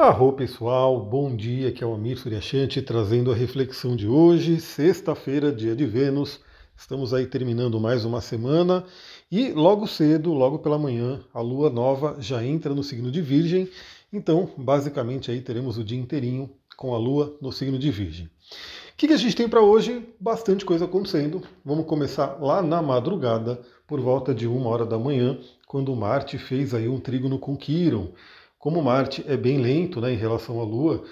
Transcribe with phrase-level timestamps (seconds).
[0.00, 5.52] Arro pessoal, bom dia, aqui é o Amir Suryashanti trazendo a reflexão de hoje, sexta-feira,
[5.52, 6.40] dia de Vênus.
[6.74, 8.82] Estamos aí terminando mais uma semana
[9.30, 13.68] e logo cedo, logo pela manhã, a lua nova já entra no signo de Virgem.
[14.10, 16.48] Então, basicamente aí teremos o dia inteirinho
[16.78, 18.24] com a lua no signo de Virgem.
[18.24, 20.08] O que, a gente tem para hoje?
[20.18, 21.42] Bastante coisa acontecendo.
[21.62, 26.72] Vamos começar lá na madrugada, por volta de uma hora da manhã, quando Marte fez
[26.72, 28.12] aí um trígono com Quiron.
[28.60, 31.02] Como Marte é bem lento né, em relação à Lua,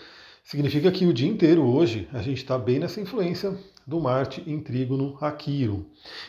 [0.44, 4.60] significa que o dia inteiro hoje a gente está bem nessa influência do Marte em
[4.60, 5.86] trígono a Quiron.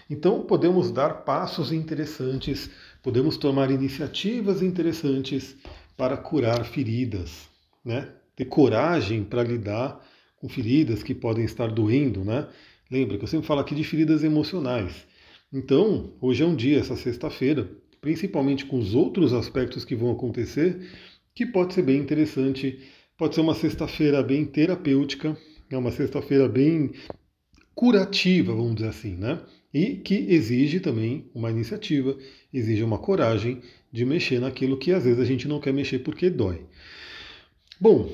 [0.09, 2.70] Então podemos dar passos interessantes,
[3.04, 5.58] podemos tomar iniciativas interessantes
[5.98, 7.50] para curar feridas,
[7.84, 8.14] né?
[8.34, 10.02] ter coragem para lidar
[10.38, 12.23] com feridas que podem estar doendo.
[12.23, 12.48] Né?
[12.90, 15.06] Lembra que eu sempre falo aqui de feridas emocionais.
[15.52, 17.70] Então, hoje é um dia, essa sexta-feira,
[18.02, 20.80] principalmente com os outros aspectos que vão acontecer,
[21.34, 22.80] que pode ser bem interessante.
[23.17, 25.38] Pode ser uma sexta-feira bem terapêutica,
[25.69, 26.91] é uma sexta-feira bem
[27.75, 29.41] curativa, vamos dizer assim, né?
[29.73, 32.17] E que exige também uma iniciativa,
[32.53, 36.30] exige uma coragem de mexer naquilo que às vezes a gente não quer mexer porque
[36.30, 36.61] dói.
[37.80, 38.11] Bom,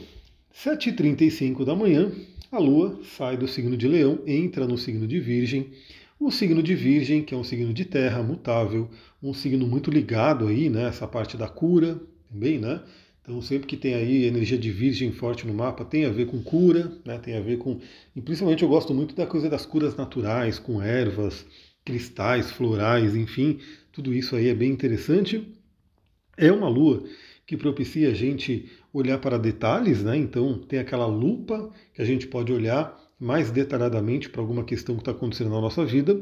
[0.53, 2.11] 7h35 da manhã,
[2.51, 5.71] a Lua sai do signo de Leão, entra no signo de Virgem.
[6.17, 8.89] O signo de Virgem, que é um signo de terra mutável,
[9.21, 10.87] um signo muito ligado aí, né?
[10.87, 11.99] Essa parte da cura
[12.31, 12.81] também, né?
[13.21, 16.41] Então, sempre que tem aí energia de virgem forte no mapa, tem a ver com
[16.43, 17.17] cura, né?
[17.17, 17.79] tem a ver com.
[18.15, 21.45] E principalmente eu gosto muito da coisa das curas naturais, com ervas,
[21.83, 23.59] cristais, florais, enfim,
[23.91, 25.55] tudo isso aí é bem interessante.
[26.37, 27.03] É uma lua
[27.47, 30.15] que propicia a gente olhar para detalhes, né?
[30.15, 35.01] Então tem aquela lupa que a gente pode olhar mais detalhadamente para alguma questão que
[35.01, 36.21] está acontecendo na nossa vida.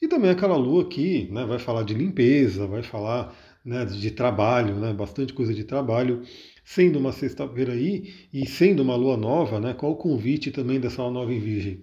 [0.00, 3.34] E também aquela lua que né, vai falar de limpeza, vai falar
[3.64, 6.22] né, de trabalho, né, bastante coisa de trabalho,
[6.64, 11.02] sendo uma sexta-feira aí e sendo uma lua nova, né, qual o convite também dessa
[11.02, 11.82] lua nova em Virgem?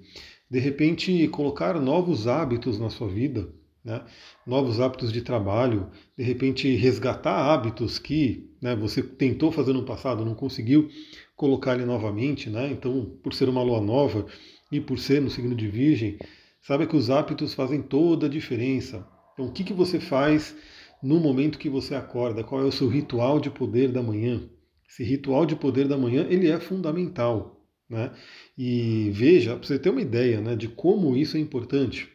[0.49, 3.49] De repente, colocar novos hábitos na sua vida,
[3.83, 4.01] né,
[4.45, 10.23] novos hábitos de trabalho, de repente resgatar hábitos que né, você tentou fazer no passado,
[10.23, 10.87] não conseguiu
[11.35, 14.25] colocar ele novamente, né, então, por ser uma lua nova
[14.71, 16.17] e por ser no signo de Virgem,
[16.61, 19.07] sabe que os hábitos fazem toda a diferença.
[19.33, 20.55] Então, o que, que você faz
[21.03, 24.49] no momento que você acorda, qual é o seu ritual de poder da manhã.
[24.89, 27.61] Esse ritual de poder da manhã ele é fundamental.
[27.89, 28.11] Né?
[28.57, 32.09] E veja, para você ter uma ideia né, de como isso é importante,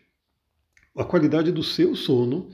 [0.96, 2.48] a qualidade do seu sono,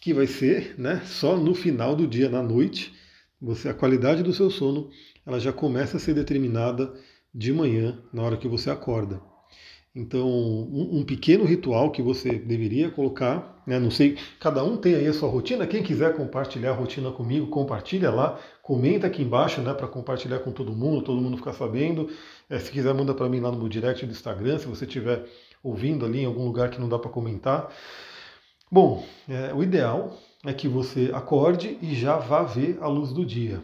[0.00, 2.94] que vai ser né, só no final do dia, na noite,
[3.42, 4.88] você, a qualidade do seu sono
[5.26, 6.94] ela já começa a ser determinada
[7.34, 9.20] de manhã, na hora que você acorda.
[9.94, 13.78] Então, um, um, pequeno ritual que você deveria colocar, né?
[13.78, 15.66] não sei, cada um tem aí a sua rotina.
[15.66, 20.50] Quem quiser compartilhar a rotina comigo, compartilha lá, comenta aqui embaixo, né, para compartilhar com
[20.50, 22.08] todo mundo, todo mundo ficar sabendo.
[22.48, 25.26] É, se quiser, manda para mim lá no meu direct do Instagram, se você estiver
[25.62, 27.70] ouvindo ali em algum lugar que não dá para comentar.
[28.70, 33.24] Bom, é, o ideal é que você acorde e já vá ver a luz do
[33.24, 33.62] dia.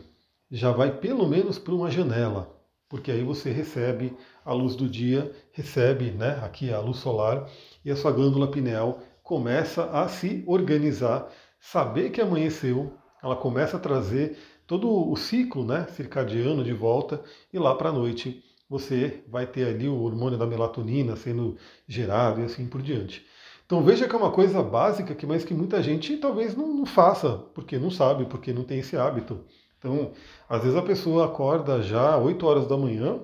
[0.51, 2.57] Já vai pelo menos para uma janela,
[2.89, 7.51] porque aí você recebe a luz do dia, recebe né, aqui a luz solar
[7.85, 11.29] e a sua glândula pineal começa a se organizar,
[11.61, 17.23] saber que amanheceu, ela começa a trazer todo o ciclo né, circadiano de volta
[17.53, 21.57] e lá para a noite você vai ter ali o hormônio da melatonina sendo
[21.87, 23.27] gerado e assim por diante.
[23.69, 26.87] Então veja que é uma coisa básica, que mas que muita gente talvez não, não
[26.87, 29.45] faça, porque não sabe, porque não tem esse hábito.
[29.79, 30.13] Então,
[30.49, 33.21] às vezes a pessoa acorda já 8 horas da manhã,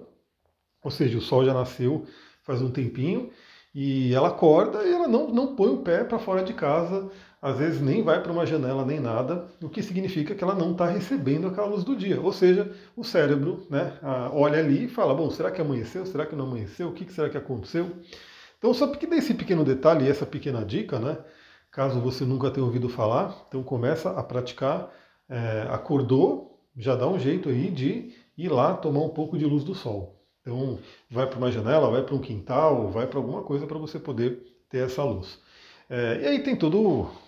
[0.83, 2.05] ou seja, o sol já nasceu
[2.43, 3.31] faz um tempinho,
[3.75, 7.11] e ela acorda e ela não, não põe o pé para fora de casa,
[7.41, 10.73] às vezes nem vai para uma janela nem nada, o que significa que ela não
[10.73, 12.21] está recebendo aquela luz do dia.
[12.21, 13.99] Ou seja, o cérebro né,
[14.35, 16.05] olha ali e fala: bom, será que amanheceu?
[16.05, 16.89] Será que não amanheceu?
[16.89, 17.91] O que será que aconteceu?
[18.65, 21.19] Então, só porque desse pequeno detalhe essa pequena dica, né,
[21.71, 24.91] caso você nunca tenha ouvido falar, então começa a praticar
[25.29, 29.65] é, acordou, já dá um jeito aí de ir lá tomar um pouco de luz
[29.65, 30.19] do sol.
[30.41, 30.79] Então,
[31.11, 34.43] vai para uma janela, vai para um quintal, vai para alguma coisa para você poder
[34.71, 35.39] ter essa luz.
[35.91, 36.79] É, e aí tem toda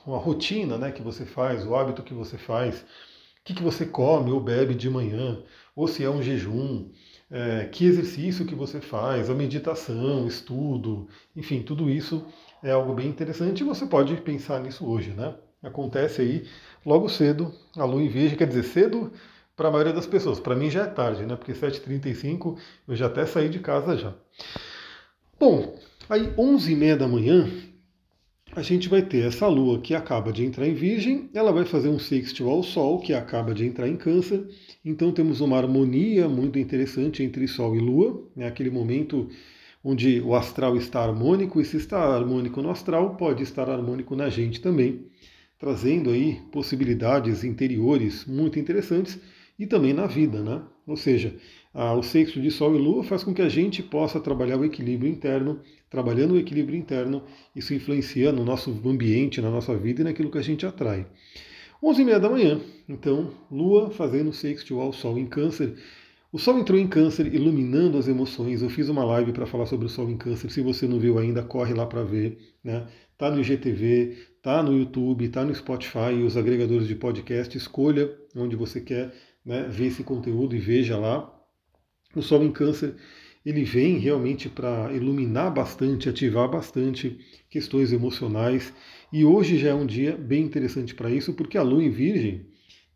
[0.06, 3.84] uma rotina né, que você faz, o hábito que você faz, o que, que você
[3.84, 5.42] come ou bebe de manhã,
[5.74, 6.90] ou se é um jejum,
[7.30, 12.24] é, que exercício que você faz, a meditação, estudo, enfim, tudo isso
[12.62, 15.34] é algo bem interessante e você pode pensar nisso hoje, né?
[15.62, 16.48] Acontece aí
[16.84, 19.12] logo cedo, a lua em virgem, quer dizer, cedo
[19.56, 20.38] para a maioria das pessoas.
[20.38, 21.34] Para mim já é tarde, né?
[21.34, 24.14] Porque 7h35 eu já até saí de casa já.
[25.40, 25.76] Bom,
[26.08, 27.50] aí 11h30 da manhã
[28.56, 31.90] a gente vai ter essa lua que acaba de entrar em Virgem, ela vai fazer
[31.90, 34.48] um sextil ao Sol, que acaba de entrar em Câncer.
[34.82, 38.46] Então temos uma harmonia muito interessante entre Sol e Lua, né?
[38.46, 39.28] aquele momento
[39.84, 44.30] onde o astral está harmônico, e se está harmônico no astral, pode estar harmônico na
[44.30, 45.04] gente também,
[45.58, 49.20] trazendo aí possibilidades interiores muito interessantes
[49.58, 50.62] e também na vida, né?
[50.86, 51.36] Ou seja,
[51.76, 55.10] o sexto de Sol e Lua faz com que a gente possa trabalhar o equilíbrio
[55.10, 57.22] interno, trabalhando o equilíbrio interno,
[57.54, 61.06] isso influencia no nosso ambiente, na nossa vida e naquilo que a gente atrai.
[61.82, 65.74] 11 e meia da manhã, então, Lua fazendo sexto ao Sol em Câncer.
[66.32, 68.62] O Sol entrou em Câncer, iluminando as emoções.
[68.62, 70.50] Eu fiz uma live para falar sobre o Sol em Câncer.
[70.50, 72.38] Se você não viu ainda, corre lá para ver.
[72.62, 72.86] Né?
[73.18, 77.56] Tá no IGTV, tá no YouTube, tá no Spotify, os agregadores de podcast.
[77.56, 79.12] Escolha onde você quer
[79.44, 81.35] né, ver esse conteúdo e veja lá.
[82.16, 82.94] O Sol em Câncer
[83.44, 87.18] ele vem realmente para iluminar bastante, ativar bastante
[87.48, 88.72] questões emocionais.
[89.12, 92.46] E hoje já é um dia bem interessante para isso, porque a Lua em Virgem,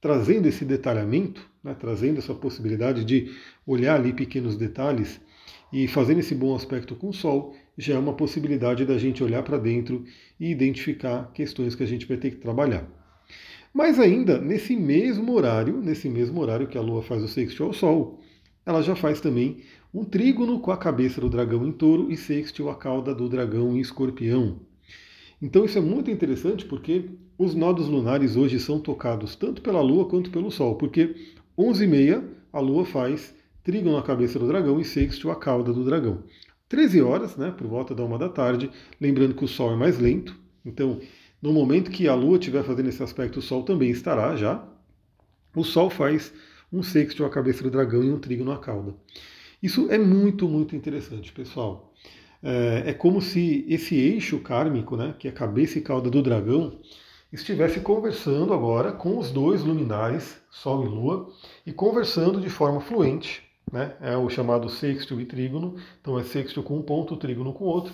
[0.00, 3.30] trazendo esse detalhamento, né, trazendo essa possibilidade de
[3.66, 5.20] olhar ali pequenos detalhes
[5.70, 9.42] e fazendo esse bom aspecto com o Sol, já é uma possibilidade da gente olhar
[9.42, 10.04] para dentro
[10.40, 12.88] e identificar questões que a gente vai ter que trabalhar.
[13.72, 17.72] Mas ainda nesse mesmo horário, nesse mesmo horário que a Lua faz o sexto ao
[17.72, 18.20] Sol,
[18.64, 19.58] ela já faz também
[19.92, 23.76] um trígono com a cabeça do dragão em touro e sextil a cauda do dragão
[23.76, 24.60] em escorpião.
[25.42, 30.06] Então isso é muito interessante porque os nodos lunares hoje são tocados tanto pela Lua
[30.06, 31.16] quanto pelo Sol, porque
[31.58, 32.22] 11h30
[32.52, 33.34] a Lua faz
[33.64, 36.22] trígono na cabeça do dragão e sextil a cauda do dragão.
[36.68, 38.70] 13 horas, né, por volta da uma da tarde,
[39.00, 41.00] lembrando que o Sol é mais lento, então
[41.42, 44.62] no momento que a Lua estiver fazendo esse aspecto, o Sol também estará já.
[45.56, 46.32] O Sol faz
[46.72, 48.94] um sexto à cabeça do dragão e um trígono à cauda.
[49.62, 51.92] Isso é muito, muito interessante, pessoal.
[52.42, 56.22] É, é como se esse eixo kármico, né, que é a cabeça e cauda do
[56.22, 56.78] dragão,
[57.32, 61.30] estivesse conversando agora com os dois luminares, Sol e Lua,
[61.66, 63.42] e conversando de forma fluente.
[63.70, 67.64] Né, é o chamado sexto e trígono, então é sexto com um ponto, trígono com
[67.64, 67.92] outro.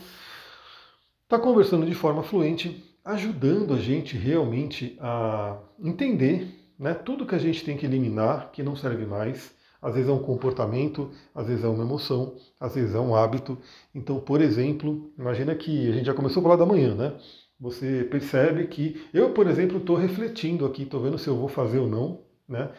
[1.25, 7.39] Está conversando de forma fluente ajudando a gente realmente a entender né, tudo que a
[7.39, 9.55] gente tem que eliminar, que não serve mais.
[9.81, 13.59] Às vezes é um comportamento, às vezes é uma emoção, às vezes é um hábito.
[13.95, 17.13] Então, por exemplo, imagina que a gente já começou a falar da manhã, né?
[17.61, 21.79] Você percebe que eu, por exemplo, estou refletindo aqui, estou vendo se eu vou fazer
[21.79, 22.71] ou não, né?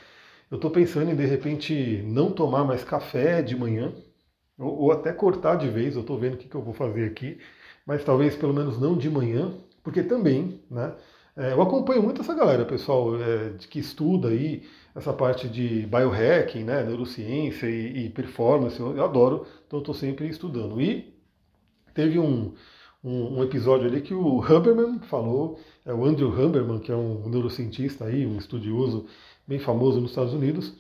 [0.52, 3.94] Eu estou pensando em de repente não tomar mais café de manhã,
[4.58, 5.96] ou, ou até cortar de vez.
[5.96, 7.40] Eu estou vendo o que, que eu vou fazer aqui,
[7.86, 9.54] mas talvez pelo menos não de manhã,
[9.84, 10.94] porque também, né,
[11.38, 14.63] é, eu acompanho muito essa galera, pessoal, é, que estuda aí
[14.95, 20.28] essa parte de biohacking, né, neurociência e, e performance, eu, eu, adoro, então estou sempre
[20.28, 20.81] estudando.
[20.81, 21.13] E
[21.94, 22.54] teve um,
[23.04, 27.30] um, um, episódio ali que o Huberman falou, é o Andrew Huberman, que é um
[27.30, 29.06] neurocientista aí, um estudioso
[29.45, 30.74] bem famoso nos Estados Unidos,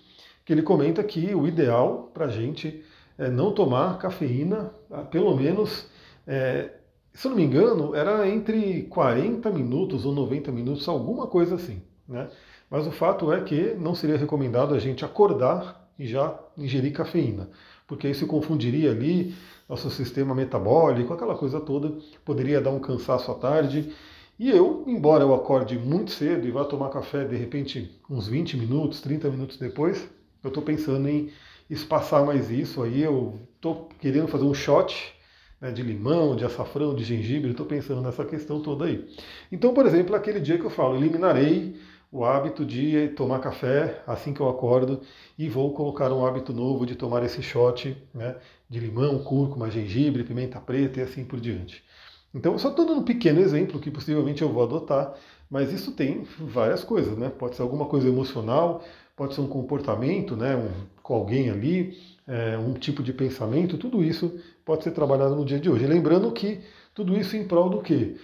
[0.43, 2.83] que ele comenta que o ideal para a gente
[3.15, 4.73] é não tomar cafeína,
[5.11, 5.87] pelo menos
[6.25, 6.71] é,
[7.17, 11.81] se não me engano, era entre 40 minutos ou 90 minutos, alguma coisa assim.
[12.07, 12.29] Né?
[12.69, 17.49] Mas o fato é que não seria recomendado a gente acordar e já ingerir cafeína,
[17.87, 19.33] porque isso confundiria ali
[19.67, 21.91] nosso sistema metabólico, aquela coisa toda,
[22.23, 23.91] poderia dar um cansaço à tarde.
[24.37, 28.57] E eu, embora eu acorde muito cedo e vá tomar café de repente uns 20
[28.57, 30.07] minutos, 30 minutos depois,
[30.43, 31.31] eu estou pensando em
[31.67, 35.16] espaçar mais isso aí, eu estou querendo fazer um shot
[35.61, 39.07] né, de limão, de açafrão, de gengibre, estou pensando nessa questão toda aí.
[39.51, 41.75] Então, por exemplo, aquele dia que eu falo, eliminarei
[42.11, 45.01] o hábito de tomar café assim que eu acordo
[45.37, 48.35] e vou colocar um hábito novo de tomar esse shot né,
[48.69, 51.83] de limão, cúrcuma, gengibre, pimenta preta e assim por diante.
[52.33, 55.13] Então, só estou dando um pequeno exemplo que possivelmente eu vou adotar,
[55.49, 57.29] mas isso tem várias coisas, né?
[57.29, 58.83] Pode ser alguma coisa emocional,
[59.15, 60.69] pode ser um comportamento, né, um,
[61.01, 65.59] com alguém ali, é, um tipo de pensamento, tudo isso pode ser trabalhado no dia
[65.59, 65.87] de hoje.
[65.87, 66.61] Lembrando que
[66.93, 68.17] tudo isso em prol do quê?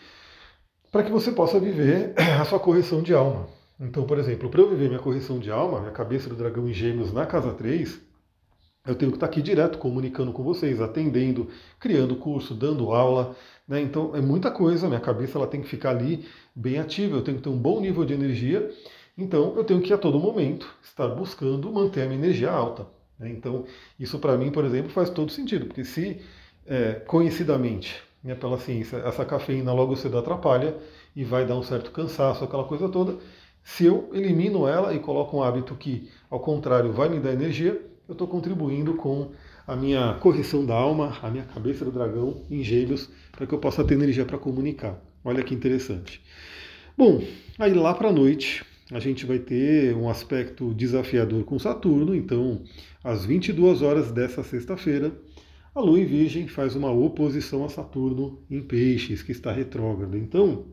[0.92, 3.48] Para que você possa viver a sua correção de alma.
[3.80, 6.74] Então, por exemplo, para eu viver minha correção de alma, minha cabeça do dragão em
[6.74, 8.00] gêmeos na casa 3,
[8.86, 11.50] eu tenho que estar aqui direto comunicando com vocês, atendendo,
[11.80, 13.36] criando curso, dando aula.
[13.68, 13.82] Né?
[13.82, 17.38] Então é muita coisa, minha cabeça ela tem que ficar ali bem ativa, eu tenho
[17.38, 18.70] que ter um bom nível de energia.
[19.18, 22.88] Então eu tenho que a todo momento estar buscando manter a minha energia alta.
[23.20, 23.30] Né?
[23.30, 23.66] Então,
[24.00, 26.20] isso para mim, por exemplo, faz todo sentido, porque se
[26.66, 30.76] é, conhecidamente, né, pela ciência, essa cafeína logo cedo atrapalha
[31.16, 33.18] e vai dar um certo cansaço, aquela coisa toda,
[33.64, 37.82] se eu elimino ela e coloco um hábito que, ao contrário, vai me dar energia,
[38.08, 39.32] eu estou contribuindo com
[39.66, 43.60] a minha correção da alma, a minha cabeça do dragão em gêmeos, para que eu
[43.60, 45.02] possa ter energia para comunicar.
[45.24, 46.22] Olha que interessante.
[46.98, 47.24] Bom,
[47.58, 52.62] aí lá para a noite a gente vai ter um aspecto desafiador com Saturno, então
[53.04, 55.12] às 22 horas dessa sexta-feira,
[55.74, 60.16] a Lua em Virgem faz uma oposição a Saturno em Peixes, que está retrógrado.
[60.16, 60.66] Então,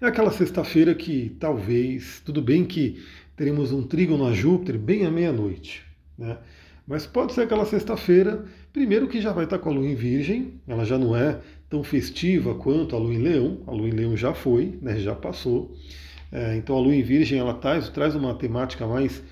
[0.00, 3.02] é aquela sexta-feira que talvez, tudo bem que
[3.36, 5.85] teremos um trígono a Júpiter bem à meia-noite,
[6.18, 6.38] né?
[6.86, 10.60] Mas pode ser aquela sexta-feira, primeiro que já vai estar com a Lua em Virgem,
[10.68, 14.16] ela já não é tão festiva quanto a Lua em Leão, a Lua em Leão
[14.16, 15.74] já foi, né, já passou.
[16.30, 19.22] É, então a Lua em Virgem ela traz, traz uma temática mais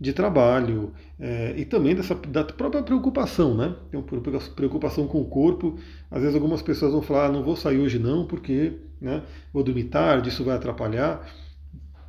[0.00, 3.74] de trabalho é, e também dessa, da própria preocupação, né?
[3.90, 4.22] Tem uma
[4.54, 5.78] preocupação com o corpo.
[6.10, 9.22] Às vezes algumas pessoas vão falar, ah, não vou sair hoje não, porque né,
[9.52, 11.26] vou dormir tarde, isso vai atrapalhar.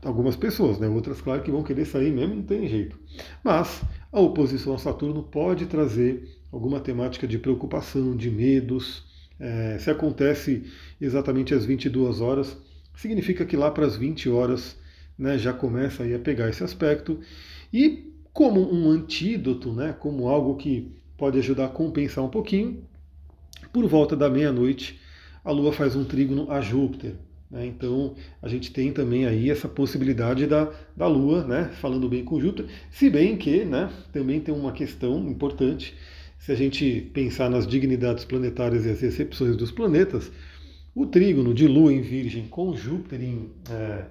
[0.06, 0.88] Algumas pessoas, né?
[0.88, 2.96] Outras, claro, que vão querer sair mesmo, não tem jeito.
[3.44, 3.82] Mas
[4.12, 9.04] a oposição a Saturno pode trazer alguma temática de preocupação, de medos.
[9.40, 10.72] É, se acontece
[11.02, 12.56] exatamente às 22 horas,
[12.96, 14.78] significa que lá para as 20 horas
[15.18, 17.20] né, já começa aí a pegar esse aspecto.
[17.74, 22.84] E como um antídoto, né, como algo que pode ajudar a compensar um pouquinho,
[23.74, 25.00] por volta da meia-noite,
[25.44, 27.16] a Lua faz um trígono a Júpiter.
[27.56, 27.66] Né?
[27.68, 32.40] Então a gente tem também aí essa possibilidade da, da Lua, né, falando bem com
[32.40, 35.96] Júpiter, se bem que né, também tem uma questão importante,
[36.38, 40.30] se a gente pensar nas dignidades planetárias e as recepções dos planetas,
[40.94, 44.06] o trígono de Lua em Virgem com Júpiter em, é,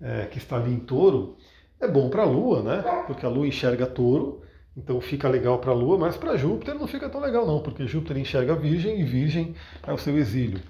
[0.00, 1.36] é, que está ali em touro
[1.80, 2.82] é bom para a Lua, né?
[3.06, 4.42] Porque a Lua enxerga touro,
[4.76, 7.86] então fica legal para a Lua, mas para Júpiter não fica tão legal não, porque
[7.86, 9.54] Júpiter enxerga Virgem e Virgem
[9.86, 10.60] é o seu exílio.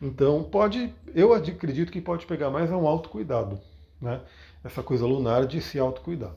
[0.00, 3.58] Então pode, eu acredito que pode pegar mais a um autocuidado,
[4.00, 4.20] né?
[4.62, 6.34] Essa coisa lunar de se autocuidar.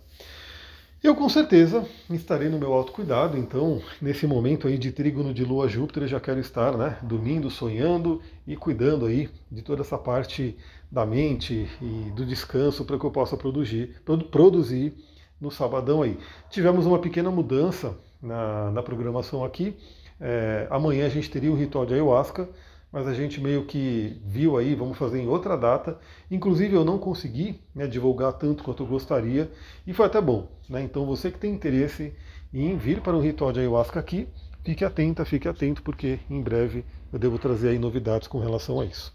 [1.04, 5.68] Eu com certeza estarei no meu autocuidado, então nesse momento aí de trígono de Lua
[5.68, 10.58] Júpiter eu já quero estar, né, dormindo, sonhando e cuidando aí de toda essa parte
[10.92, 13.96] da mente e do descanso para que eu possa produzir,
[14.32, 14.94] produzir
[15.40, 16.18] no sabadão aí.
[16.50, 19.78] Tivemos uma pequena mudança na, na programação aqui.
[20.20, 22.50] É, amanhã a gente teria o ritual de ayahuasca,
[22.92, 26.00] mas a gente meio que viu aí, vamos fazer em outra data.
[26.32, 29.52] Inclusive eu não consegui né, divulgar tanto quanto eu gostaria
[29.86, 30.48] e foi até bom.
[30.70, 30.82] Né?
[30.84, 32.14] Então você que tem interesse
[32.54, 34.28] em vir para um ritual de ayahuasca aqui,
[34.64, 38.86] fique atenta, fique atento, porque em breve eu devo trazer aí novidades com relação a
[38.86, 39.14] isso.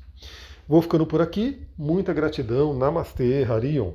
[0.68, 1.66] Vou ficando por aqui.
[1.76, 2.72] Muita gratidão.
[2.72, 3.92] Namastê, Harion.